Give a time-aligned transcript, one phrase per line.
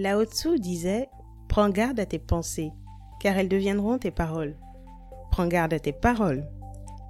[0.00, 1.08] Lao Tzu disait
[1.48, 2.70] Prends garde à tes pensées,
[3.18, 4.56] car elles deviendront tes paroles.
[5.32, 6.48] Prends garde à tes paroles,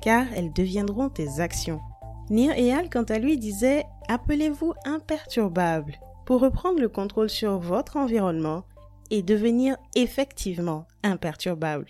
[0.01, 1.83] car elles deviendront tes actions.
[2.31, 8.65] Nir Eyal, quant à lui, disait Appelez-vous imperturbable pour reprendre le contrôle sur votre environnement
[9.11, 11.89] et devenir effectivement imperturbable.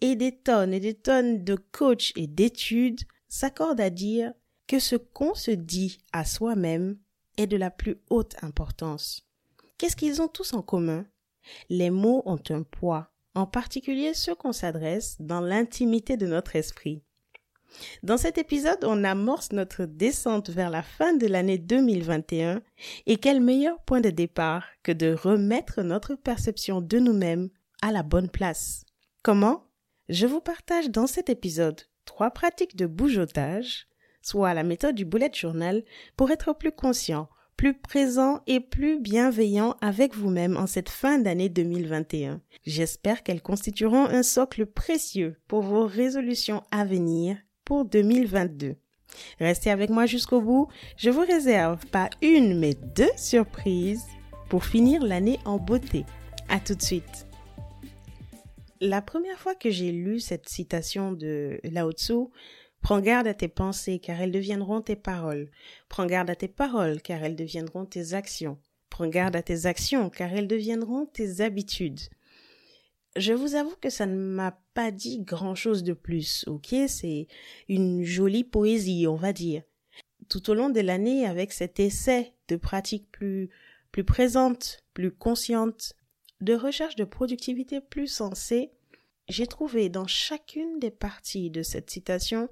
[0.00, 4.32] Et des tonnes et des tonnes de coachs et d'études s'accordent à dire
[4.68, 6.98] que ce qu'on se dit à soi-même
[7.36, 9.26] est de la plus haute importance.
[9.78, 11.06] Qu'est-ce qu'ils ont tous en commun?
[11.68, 17.02] Les mots ont un poids, en particulier ceux qu'on s'adresse dans l'intimité de notre esprit.
[18.04, 22.62] Dans cet épisode, on amorce notre descente vers la fin de l'année 2021
[23.06, 27.50] et quel meilleur point de départ que de remettre notre perception de nous-mêmes
[27.82, 28.84] à la bonne place?
[29.22, 29.64] Comment?
[30.08, 33.88] Je vous partage dans cet épisode trois pratiques de bougeotage
[34.24, 35.84] soit la méthode du bullet journal,
[36.16, 41.48] pour être plus conscient, plus présent et plus bienveillant avec vous-même en cette fin d'année
[41.48, 42.40] 2021.
[42.66, 48.76] J'espère qu'elles constitueront un socle précieux pour vos résolutions à venir pour 2022.
[49.38, 50.68] Restez avec moi jusqu'au bout.
[50.96, 54.04] Je vous réserve pas une mais deux surprises
[54.48, 56.04] pour finir l'année en beauté.
[56.48, 57.26] À tout de suite.
[58.80, 62.26] La première fois que j'ai lu cette citation de Lao Tzu,
[62.84, 65.50] Prends garde à tes pensées, car elles deviendront tes paroles.
[65.88, 68.58] Prends garde à tes paroles, car elles deviendront tes actions.
[68.90, 72.00] Prends garde à tes actions, car elles deviendront tes habitudes.
[73.16, 76.74] Je vous avoue que ça ne m'a pas dit grand chose de plus, ok?
[76.86, 77.26] C'est
[77.70, 79.62] une jolie poésie, on va dire.
[80.28, 83.48] Tout au long de l'année, avec cet essai de pratiques plus,
[83.92, 85.94] plus présentes, plus conscientes,
[86.42, 88.72] de recherche de productivité plus sensée,
[89.28, 92.48] j'ai trouvé dans chacune des parties de cette citation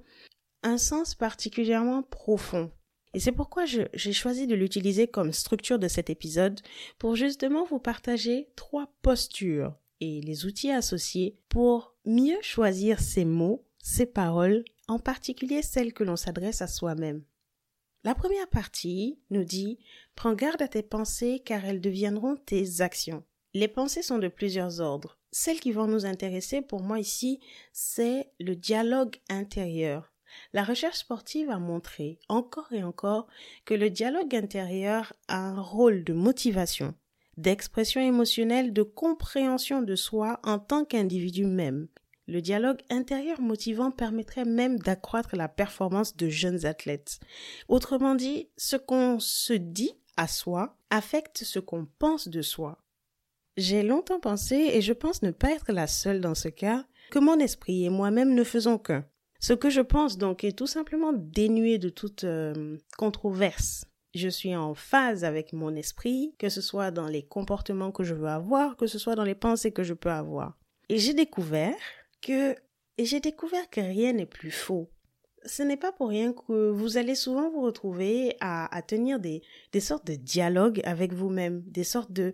[0.63, 2.71] un sens particulièrement profond.
[3.13, 6.59] Et c'est pourquoi j'ai choisi de l'utiliser comme structure de cet épisode
[6.97, 13.65] pour justement vous partager trois postures et les outils associés pour mieux choisir ses mots,
[13.83, 17.23] ses paroles, en particulier celles que l'on s'adresse à soi-même.
[18.03, 19.79] La première partie nous dit
[20.15, 23.23] Prends garde à tes pensées car elles deviendront tes actions.
[23.53, 25.19] Les pensées sont de plusieurs ordres.
[25.35, 27.39] Celles qui vont nous intéresser pour moi ici,
[27.71, 30.13] c'est le dialogue intérieur.
[30.53, 33.25] La recherche sportive a montré encore et encore
[33.65, 36.93] que le dialogue intérieur a un rôle de motivation,
[37.37, 41.87] d'expression émotionnelle, de compréhension de soi en tant qu'individu même.
[42.27, 47.19] Le dialogue intérieur motivant permettrait même d'accroître la performance de jeunes athlètes.
[47.69, 52.82] Autrement dit, ce qu'on se dit à soi affecte ce qu'on pense de soi.
[53.55, 57.19] J'ai longtemps pensé, et je pense ne pas être la seule dans ce cas, que
[57.19, 59.05] mon esprit et moi-même ne faisons qu'un.
[59.39, 63.85] Ce que je pense donc est tout simplement dénué de toute euh, controverse.
[64.15, 68.13] Je suis en phase avec mon esprit, que ce soit dans les comportements que je
[68.13, 70.57] veux avoir, que ce soit dans les pensées que je peux avoir.
[70.89, 71.75] Et j'ai découvert
[72.21, 72.55] que,
[72.97, 74.89] j'ai découvert que rien n'est plus faux
[75.45, 79.79] ce n'est pas pour rien que vous allez souvent vous retrouver à, tenir des, des
[79.79, 82.33] sortes de dialogues avec vous-même, des sortes de...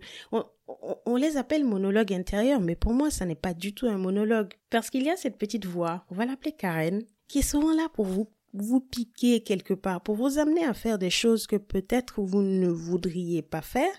[1.06, 4.54] on, les appelle monologues intérieurs, mais pour moi, ça n'est pas du tout un monologue.
[4.70, 7.88] Parce qu'il y a cette petite voix, on va l'appeler Karen, qui est souvent là
[7.92, 12.20] pour vous vous piquer quelque part, pour vous amener à faire des choses que peut-être
[12.20, 13.92] vous ne voudriez pas faire,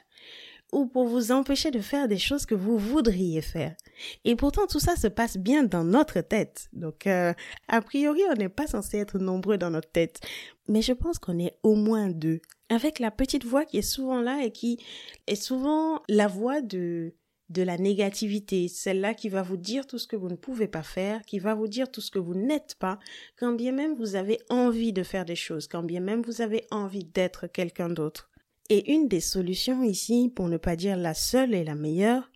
[0.72, 3.76] ou pour vous empêcher de faire des choses que vous voudriez faire.
[4.24, 6.70] Et pourtant, tout ça se passe bien dans notre tête.
[6.74, 7.34] Donc, euh,
[7.68, 10.20] a priori, on n'est pas censé être nombreux dans notre tête.
[10.68, 12.42] Mais je pense qu'on est au moins deux.
[12.70, 14.80] Avec la petite voix qui est souvent là et qui
[15.28, 17.14] est souvent la voix de,
[17.52, 20.84] de la négativité, celle-là qui va vous dire tout ce que vous ne pouvez pas
[20.84, 22.98] faire, qui va vous dire tout ce que vous n'êtes pas,
[23.38, 26.66] quand bien même vous avez envie de faire des choses, quand bien même vous avez
[26.72, 28.31] envie d'être quelqu'un d'autre.
[28.74, 32.32] Et une des solutions ici, pour ne pas dire la seule et la meilleure,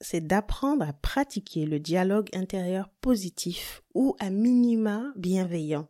[0.00, 5.86] c'est d'apprendre à pratiquer le dialogue intérieur positif ou à minima bienveillant.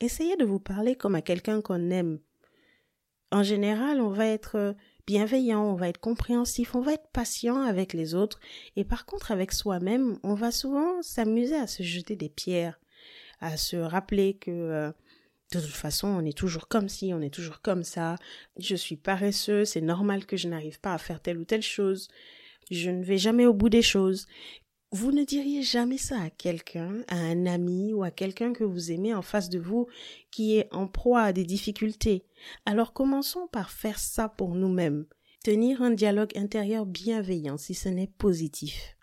[0.00, 2.18] Essayez de vous parler comme à quelqu'un qu'on aime.
[3.30, 4.74] En général, on va être
[5.06, 8.40] bienveillant, on va être compréhensif, on va être patient avec les autres,
[8.74, 12.80] et par contre avec soi-même, on va souvent s'amuser à se jeter des pierres,
[13.40, 14.90] à se rappeler que euh,
[15.60, 18.16] de toute façon, on est toujours comme ci, on est toujours comme ça.
[18.58, 22.08] Je suis paresseux, c'est normal que je n'arrive pas à faire telle ou telle chose.
[22.70, 24.26] Je ne vais jamais au bout des choses.
[24.92, 28.92] Vous ne diriez jamais ça à quelqu'un, à un ami ou à quelqu'un que vous
[28.92, 29.88] aimez en face de vous
[30.30, 32.24] qui est en proie à des difficultés.
[32.64, 35.06] Alors commençons par faire ça pour nous-mêmes.
[35.42, 38.96] Tenir un dialogue intérieur bienveillant si ce n'est positif.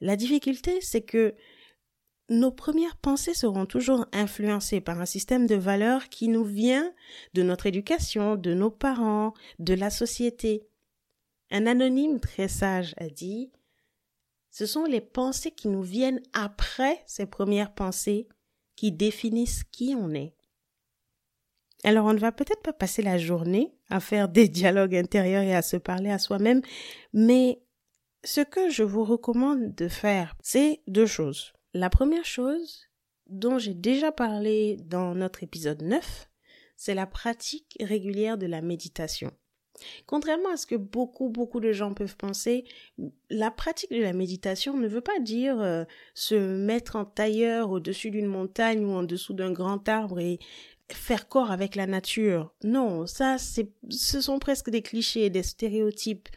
[0.00, 1.34] La difficulté, c'est que
[2.30, 6.94] nos premières pensées seront toujours influencées par un système de valeurs qui nous vient
[7.34, 10.64] de notre éducation, de nos parents, de la société.
[11.50, 13.50] Un anonyme très sage a dit
[14.50, 18.28] Ce sont les pensées qui nous viennent après ces premières pensées
[18.76, 20.34] qui définissent qui on est.
[21.82, 25.54] Alors on ne va peut-être pas passer la journée à faire des dialogues intérieurs et
[25.54, 26.62] à se parler à soi-même,
[27.12, 27.60] mais
[28.22, 31.54] ce que je vous recommande de faire, c'est deux choses.
[31.72, 32.88] La première chose,
[33.28, 36.28] dont j'ai déjà parlé dans notre épisode 9,
[36.76, 39.30] c'est la pratique régulière de la méditation.
[40.06, 42.64] Contrairement à ce que beaucoup, beaucoup de gens peuvent penser,
[43.30, 45.84] la pratique de la méditation ne veut pas dire euh,
[46.14, 50.38] se mettre en tailleur au-dessus d'une montagne ou en dessous d'un grand arbre et
[50.92, 52.52] faire corps avec la nature.
[52.64, 56.28] Non, ça, ce sont presque des clichés, des stéréotypes.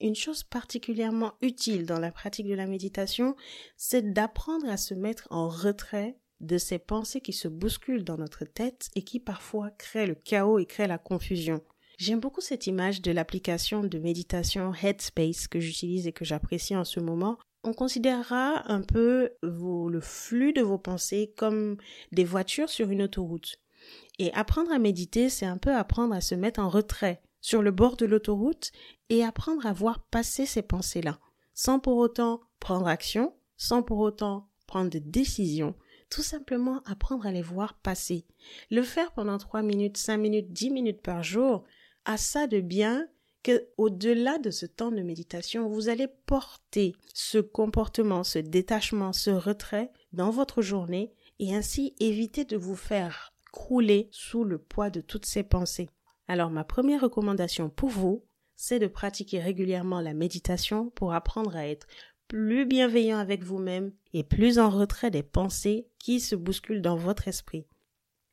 [0.00, 3.34] Une chose particulièrement utile dans la pratique de la méditation,
[3.76, 8.44] c'est d'apprendre à se mettre en retrait de ces pensées qui se bousculent dans notre
[8.44, 11.62] tête et qui parfois créent le chaos et créent la confusion.
[11.98, 16.84] J'aime beaucoup cette image de l'application de méditation Headspace que j'utilise et que j'apprécie en
[16.84, 17.38] ce moment.
[17.64, 21.76] On considérera un peu le flux de vos pensées comme
[22.12, 23.56] des voitures sur une autoroute.
[24.20, 27.70] Et apprendre à méditer, c'est un peu apprendre à se mettre en retrait sur le
[27.70, 28.72] bord de l'autoroute
[29.08, 31.18] et apprendre à voir passer ces pensées-là,
[31.54, 35.74] sans pour autant prendre action, sans pour autant prendre de décisions,
[36.10, 38.26] tout simplement apprendre à les voir passer.
[38.70, 41.64] Le faire pendant 3 minutes, 5 minutes, 10 minutes par jour
[42.04, 43.08] a ça de bien
[43.42, 49.30] que au-delà de ce temps de méditation, vous allez porter ce comportement, ce détachement, ce
[49.30, 55.00] retrait dans votre journée et ainsi éviter de vous faire crouler sous le poids de
[55.00, 55.88] toutes ces pensées.
[56.28, 61.66] Alors ma première recommandation pour vous, c'est de pratiquer régulièrement la méditation pour apprendre à
[61.66, 61.86] être
[62.28, 67.28] plus bienveillant avec vous-même et plus en retrait des pensées qui se bousculent dans votre
[67.28, 67.66] esprit.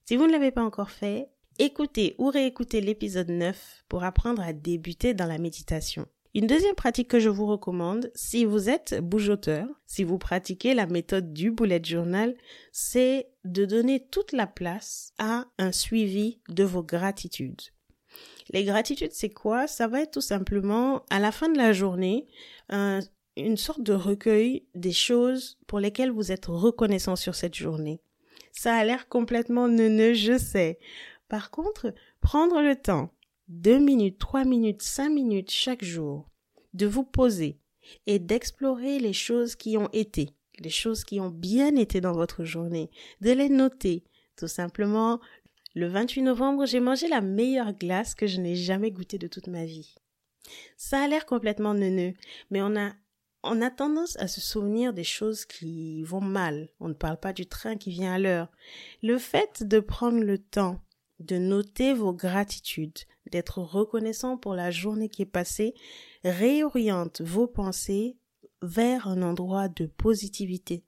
[0.04, 4.52] Si vous ne l'avez pas encore fait, écoutez ou réécoutez l'épisode 9 pour apprendre à
[4.52, 6.06] débuter dans la méditation.
[6.34, 10.86] Une deuxième pratique que je vous recommande, si vous êtes bougeoteur, si vous pratiquez la
[10.86, 12.36] méthode du bullet journal,
[12.74, 17.62] c'est de donner toute la place à un suivi de vos gratitudes.
[18.52, 19.68] Les gratitudes, c'est quoi?
[19.68, 22.28] Ça va être tout simplement, à la fin de la journée,
[22.70, 28.02] une sorte de recueil des choses pour lesquelles vous êtes reconnaissant sur cette journée.
[28.52, 30.80] Ça a l'air complètement neuneux, je sais.
[31.28, 33.12] Par contre, prendre le temps
[33.48, 36.30] deux minutes, trois minutes, cinq minutes chaque jour,
[36.74, 37.60] de vous poser
[38.08, 42.44] et d'explorer les choses qui ont été, les choses qui ont bien été dans votre
[42.44, 42.90] journée,
[43.22, 44.04] de les noter.
[44.38, 45.20] Tout simplement,
[45.76, 49.48] le 28 novembre, j'ai mangé la meilleure glace que je n'ai jamais goûtée de toute
[49.48, 49.94] ma vie.
[50.78, 52.14] Ça a l'air complètement neuneux,
[52.50, 52.94] mais on a
[53.48, 56.70] on a tendance à se souvenir des choses qui vont mal.
[56.80, 58.50] On ne parle pas du train qui vient à l'heure.
[59.04, 60.82] Le fait de prendre le temps
[61.20, 62.98] de noter vos gratitudes,
[63.32, 65.76] d'être reconnaissant pour la journée qui est passée,
[66.24, 68.18] réoriente vos pensées
[68.64, 70.84] vers un endroit de positivité.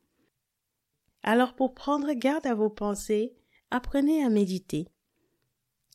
[1.22, 3.37] Alors pour prendre garde à vos pensées,
[3.72, 4.88] apprenez à méditer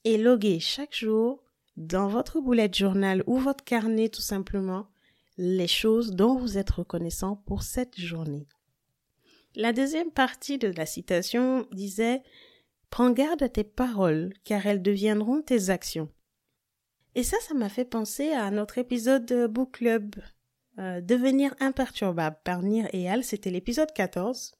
[0.04, 1.42] et loguez chaque jour
[1.76, 4.88] dans votre boulette journal ou votre carnet tout simplement
[5.38, 8.46] les choses dont vous êtes reconnaissant pour cette journée.
[9.54, 12.22] La deuxième partie de la citation disait
[12.90, 16.10] Prends garde à tes paroles, car elles deviendront tes actions.
[17.14, 20.14] Et ça, ça m'a fait penser à notre épisode Book Club,
[20.79, 24.55] euh, Devenir imperturbable par Nir et Al, c'était l'épisode 14.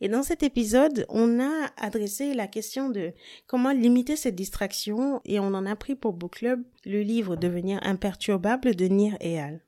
[0.00, 3.12] Et dans cet épisode, on a adressé la question de
[3.46, 7.80] comment limiter cette distraction et on en a pris pour Book Club le livre Devenir
[7.82, 9.60] imperturbable de Nir et Al.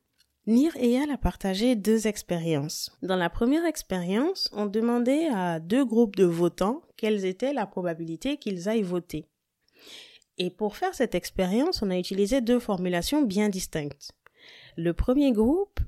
[0.47, 2.91] Nir Eyal a partagé deux expériences.
[3.03, 8.39] Dans la première expérience, on demandait à deux groupes de votants quelles était la probabilité
[8.39, 9.29] qu'ils aillent voter.
[10.39, 14.13] Et pour faire cette expérience, on a utilisé deux formulations bien distinctes.
[14.77, 15.79] Le premier groupe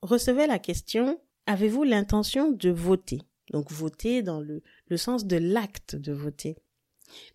[0.00, 3.20] recevait la question Avez-vous l'intention de voter?
[3.52, 4.62] Donc voter dans le,
[4.96, 6.56] sens de l'acte de voter.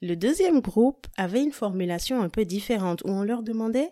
[0.02, 3.92] Le deuxième groupe avait une formulation un peu différente où on leur demandait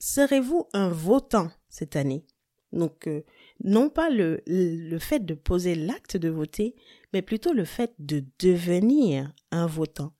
[0.00, 2.24] Serez-vous un votant cette année?
[2.72, 3.24] Donc, euh,
[3.64, 6.76] non pas le fait de poser l'acte de voter,
[7.12, 10.12] mais plutôt le fait de devenir un votant.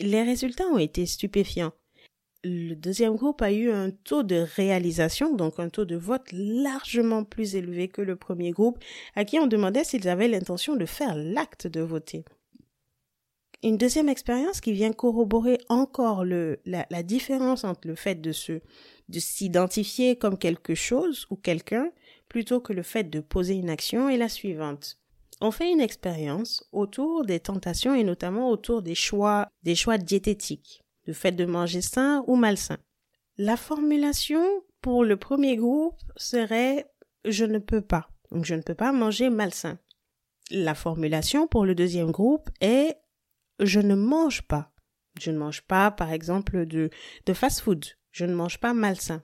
[0.00, 1.72] Les résultats ont été stupéfiants.
[2.50, 7.22] Le deuxième groupe a eu un taux de réalisation, donc un taux de vote largement
[7.22, 8.78] plus élevé que le premier groupe,
[9.14, 12.24] à qui on demandait s'ils avaient l'intention de faire l'acte de voter.
[13.62, 18.60] Une deuxième expérience qui vient corroborer encore la, la différence entre le fait de se
[19.10, 21.90] de s'identifier comme quelque chose ou quelqu'un
[22.30, 24.98] plutôt que le fait de poser une action est la suivante.
[25.42, 30.82] On fait une expérience autour des tentations et notamment autour des choix, des choix diététiques,
[31.08, 32.76] le fait de manger sain ou malsain.
[33.38, 34.44] La formulation
[34.82, 36.86] pour le premier groupe serait
[37.24, 38.10] je ne peux pas.
[38.30, 39.78] Donc je ne peux pas manger malsain.
[40.50, 42.98] La formulation pour le deuxième groupe est
[43.58, 44.70] je ne mange pas.
[45.18, 46.90] Je ne mange pas, par exemple, de,
[47.24, 47.86] de fast-food.
[48.12, 49.22] Je ne mange pas malsain.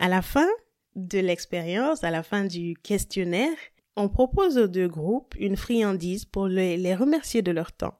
[0.00, 0.48] À la fin
[0.96, 3.56] de l'expérience, à la fin du questionnaire,
[3.96, 7.98] on propose aux deux groupes une friandise pour les, remercier de leur temps.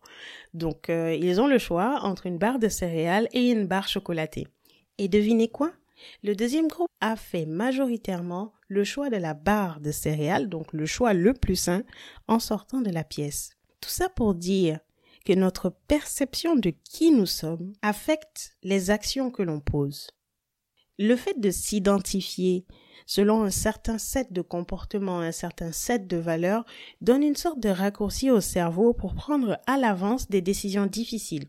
[0.55, 4.47] Donc, euh, ils ont le choix entre une barre de céréales et une barre chocolatée.
[4.99, 5.73] Et devinez quoi?
[6.23, 10.87] Le deuxième groupe a fait majoritairement le choix de la barre de céréales, donc le
[10.87, 11.83] choix le plus sain,
[12.29, 13.51] en sortant de la pièce.
[13.81, 14.81] Tout ça pour dire
[15.25, 20.09] que notre perception de qui nous sommes affecte les actions que l'on pose.
[21.03, 22.67] Le fait de s'identifier
[23.07, 26.67] selon un certain set de comportements, un certain set de valeurs,
[27.01, 31.49] donne une sorte de raccourci au cerveau pour prendre à l'avance des décisions difficiles.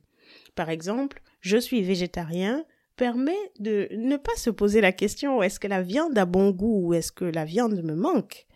[0.56, 2.64] Par exemple, je suis végétarien
[2.96, 6.88] permet de ne pas se poser la question est-ce que la viande a bon goût
[6.88, 8.48] ou est-ce que la viande me manque?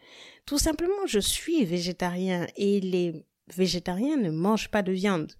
[0.45, 5.33] Tout simplement, je suis végétarien et les végétariens ne mangent pas de viande.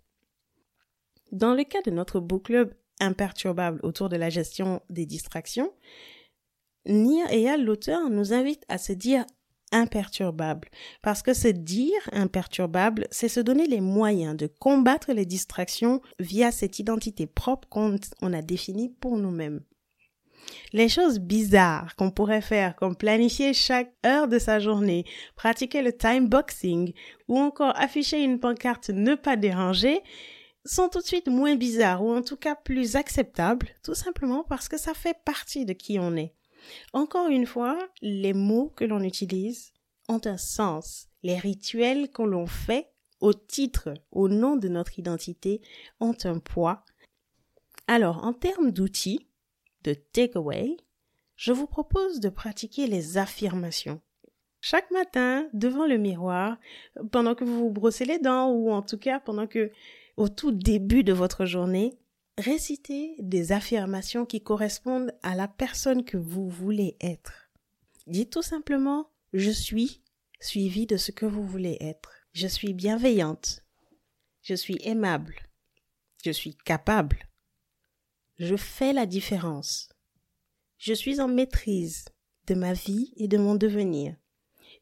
[1.32, 5.72] Dans le cas de notre book club imperturbable autour de la gestion des distractions,
[6.86, 9.26] Nia et l'auteur, nous invite à se dire
[9.72, 10.70] imperturbable.
[11.02, 16.52] Parce que se dire imperturbable, c'est se donner les moyens de combattre les distractions via
[16.52, 19.62] cette identité propre qu'on a définie pour nous-mêmes.
[20.74, 25.04] Les choses bizarres qu'on pourrait faire, comme planifier chaque heure de sa journée,
[25.36, 26.94] pratiquer le time boxing
[27.28, 30.02] ou encore afficher une pancarte ne pas déranger,
[30.66, 34.68] sont tout de suite moins bizarres ou en tout cas plus acceptables, tout simplement parce
[34.68, 36.34] que ça fait partie de qui on est.
[36.94, 39.74] Encore une fois, les mots que l'on utilise
[40.08, 41.08] ont un sens.
[41.24, 45.62] Les rituels que l'on fait au titre, au nom de notre identité,
[46.00, 46.84] ont un poids.
[47.88, 49.28] Alors, en termes d'outils,
[49.84, 50.78] de takeaway,
[51.36, 54.02] je vous propose de pratiquer les affirmations.
[54.62, 56.58] Chaque matin, devant le miroir,
[57.12, 59.72] pendant que vous vous brossez les dents ou en tout cas pendant que,
[60.18, 61.98] au tout début de votre journée,
[62.38, 67.50] récitez des affirmations qui correspondent à la personne que vous voulez être.
[68.08, 70.02] Dites tout simplement je suis
[70.40, 72.12] suivi de ce que vous voulez être.
[72.32, 73.64] Je suis bienveillante.
[74.42, 75.36] Je suis aimable.
[76.24, 77.28] Je suis capable.
[78.38, 79.90] Je fais la différence.
[80.78, 82.06] Je suis en maîtrise
[82.48, 84.16] de ma vie et de mon devenir.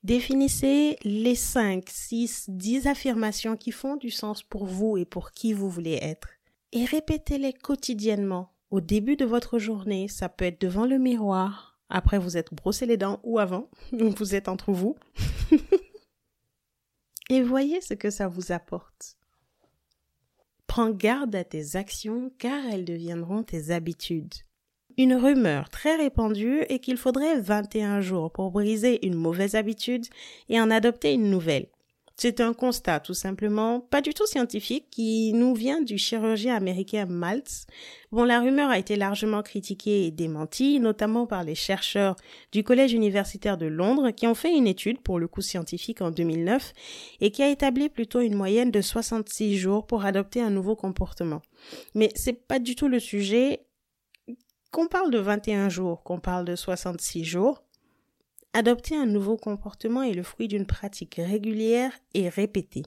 [0.03, 5.53] Définissez les 5, 6, 10 affirmations qui font du sens pour vous et pour qui
[5.53, 6.27] vous voulez être
[6.73, 8.51] et répétez-les quotidiennement.
[8.71, 12.87] Au début de votre journée, ça peut être devant le miroir, après vous êtes brossé
[12.87, 14.95] les dents ou avant, vous êtes entre vous.
[17.29, 19.17] et voyez ce que ça vous apporte.
[20.65, 24.33] Prends garde à tes actions car elles deviendront tes habitudes.
[24.97, 30.05] Une rumeur très répandue est qu'il faudrait 21 jours pour briser une mauvaise habitude
[30.49, 31.67] et en adopter une nouvelle.
[32.15, 37.07] C'est un constat tout simplement pas du tout scientifique qui nous vient du chirurgien américain
[37.07, 37.65] Maltz.
[38.11, 42.15] Bon, la rumeur a été largement critiquée et démentie, notamment par les chercheurs
[42.51, 46.11] du Collège universitaire de Londres qui ont fait une étude pour le coup scientifique en
[46.11, 46.73] 2009
[47.19, 51.41] et qui a établi plutôt une moyenne de 66 jours pour adopter un nouveau comportement.
[51.95, 53.61] Mais c'est pas du tout le sujet.
[54.73, 57.63] Qu'on parle de 21 jours, qu'on parle de 66 jours,
[58.53, 62.81] Adopter un nouveau comportement est le fruit d'une pratique régulière et répétée.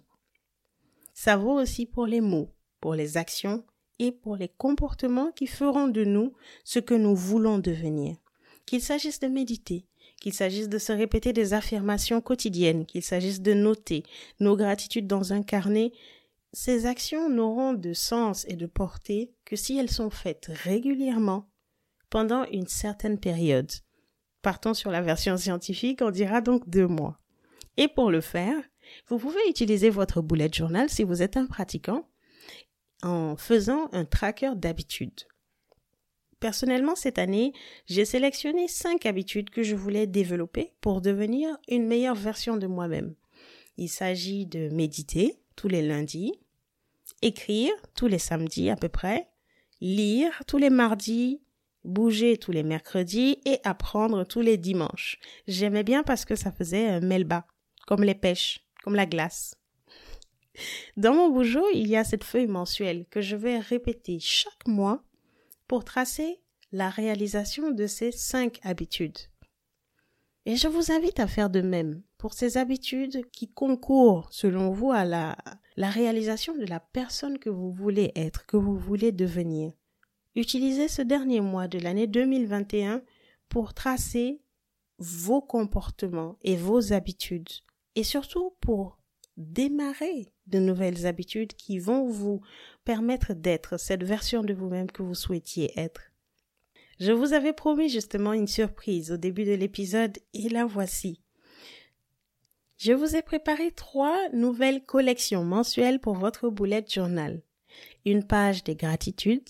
[1.14, 2.50] Ça vaut aussi pour les mots,
[2.80, 3.64] pour les actions
[4.00, 6.32] et pour les comportements qui feront de nous
[6.64, 8.16] ce que nous voulons devenir.
[8.66, 9.86] Qu'il s'agisse de méditer,
[10.20, 14.02] qu'il s'agisse de se répéter des affirmations quotidiennes, qu'il s'agisse de noter
[14.40, 15.92] nos gratitudes dans un carnet,
[16.52, 21.46] ces actions n'auront de sens et de portée que si elles sont faites régulièrement
[22.10, 23.70] pendant une certaine période.
[24.42, 27.18] Partons sur la version scientifique, on dira donc deux mois.
[27.76, 28.56] Et pour le faire,
[29.08, 32.08] vous pouvez utiliser votre bullet journal si vous êtes un pratiquant
[33.02, 35.26] en faisant un tracker d'habitudes.
[36.40, 37.52] Personnellement, cette année,
[37.86, 43.14] j'ai sélectionné cinq habitudes que je voulais développer pour devenir une meilleure version de moi-même.
[43.78, 46.32] Il s'agit de méditer tous les lundis,
[47.22, 49.28] écrire tous les samedis à peu près,
[49.80, 51.40] lire tous les mardis,
[51.86, 55.18] bouger tous les mercredis et apprendre tous les dimanches.
[55.46, 57.46] J'aimais bien parce que ça faisait un melba,
[57.86, 59.54] comme les pêches, comme la glace.
[60.96, 65.02] Dans mon bougeot, il y a cette feuille mensuelle que je vais répéter chaque mois
[65.68, 66.40] pour tracer
[66.72, 69.18] la réalisation de ces cinq habitudes.
[70.44, 74.92] Et je vous invite à faire de même pour ces habitudes qui concourent, selon vous,
[74.92, 75.36] à la,
[75.76, 79.72] la réalisation de la personne que vous voulez être, que vous voulez devenir
[80.36, 83.02] Utilisez ce dernier mois de l'année 2021
[83.48, 84.42] pour tracer
[84.98, 87.48] vos comportements et vos habitudes
[87.94, 88.98] et surtout pour
[89.38, 92.42] démarrer de nouvelles habitudes qui vont vous
[92.84, 96.02] permettre d'être cette version de vous-même que vous souhaitiez être.
[97.00, 101.22] Je vous avais promis justement une surprise au début de l'épisode et la voici.
[102.76, 107.40] Je vous ai préparé trois nouvelles collections mensuelles pour votre boulette journal.
[108.04, 109.48] Une page des gratitudes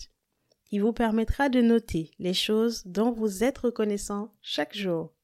[0.66, 5.16] qui vous permettra de noter les choses dont vous êtes reconnaissant chaque jour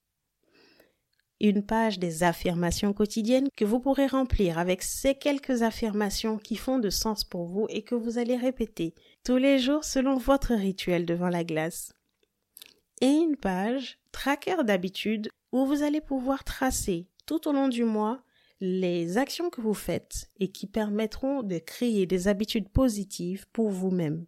[1.43, 6.79] une page des affirmations quotidiennes que vous pourrez remplir avec ces quelques affirmations qui font
[6.79, 8.95] de sens pour vous et que vous allez répéter
[9.25, 11.93] tous les jours selon votre rituel devant la glace.
[13.01, 18.23] Et une page tracker d'habitude où vous allez pouvoir tracer tout au long du mois
[18.61, 24.27] les actions que vous faites et qui permettront de créer des habitudes positives pour vous-même.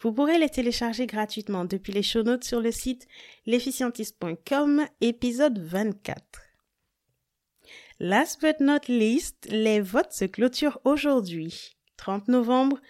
[0.00, 3.06] Vous pourrez les télécharger gratuitement depuis les show notes sur le site
[3.46, 6.22] l'efficientiste.com, épisode 24.
[8.00, 12.80] Last but not least, les votes se clôturent aujourd'hui, 30 novembre,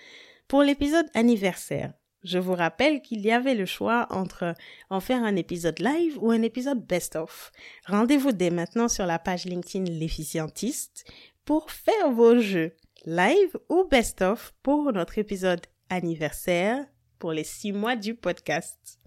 [0.48, 1.92] pour l'épisode anniversaire.
[2.24, 4.54] Je vous rappelle qu'il y avait le choix entre
[4.90, 7.50] en faire un épisode live ou un épisode best-of.
[7.86, 11.04] Rendez-vous dès maintenant sur la page LinkedIn L'efficientiste
[11.44, 16.84] pour faire vos jeux live ou best-of pour notre épisode anniversaire
[17.18, 18.98] pour les six mois du podcast.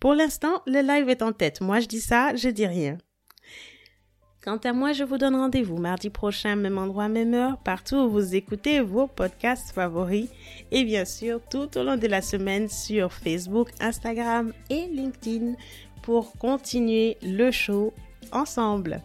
[0.00, 1.60] Pour l'instant, le live est en tête.
[1.60, 2.98] Moi, je dis ça, je dis rien.
[4.42, 8.08] Quant à moi, je vous donne rendez-vous mardi prochain, même endroit, même heure, partout où
[8.08, 10.28] vous écoutez vos podcasts favoris
[10.70, 15.54] et bien sûr tout au long de la semaine sur Facebook, Instagram et LinkedIn
[16.02, 17.92] pour continuer le show
[18.32, 19.02] ensemble.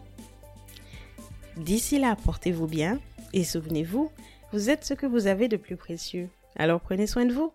[1.56, 3.00] D'ici là, portez-vous bien
[3.32, 4.10] et souvenez-vous,
[4.52, 6.30] vous êtes ce que vous avez de plus précieux.
[6.56, 7.52] Alors prenez soin de vous.